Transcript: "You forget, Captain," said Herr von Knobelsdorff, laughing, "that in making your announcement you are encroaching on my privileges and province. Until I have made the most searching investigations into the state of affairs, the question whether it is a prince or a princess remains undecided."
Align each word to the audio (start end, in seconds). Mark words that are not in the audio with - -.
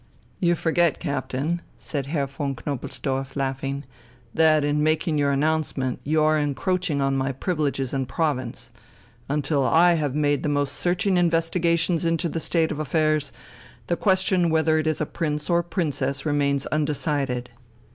"You 0.39 0.55
forget, 0.55 0.97
Captain," 0.97 1.61
said 1.77 2.07
Herr 2.07 2.25
von 2.25 2.55
Knobelsdorff, 2.55 3.35
laughing, 3.35 3.83
"that 4.33 4.65
in 4.65 4.81
making 4.81 5.19
your 5.19 5.29
announcement 5.29 5.99
you 6.03 6.23
are 6.23 6.39
encroaching 6.39 7.03
on 7.03 7.15
my 7.15 7.31
privileges 7.31 7.93
and 7.93 8.09
province. 8.09 8.71
Until 9.29 9.63
I 9.63 9.93
have 9.93 10.15
made 10.15 10.41
the 10.41 10.49
most 10.49 10.73
searching 10.73 11.17
investigations 11.17 12.03
into 12.03 12.27
the 12.29 12.39
state 12.39 12.71
of 12.71 12.79
affairs, 12.79 13.31
the 13.85 13.95
question 13.95 14.49
whether 14.49 14.79
it 14.79 14.87
is 14.87 15.01
a 15.01 15.05
prince 15.05 15.51
or 15.51 15.59
a 15.59 15.63
princess 15.63 16.25
remains 16.25 16.65
undecided." 16.65 17.51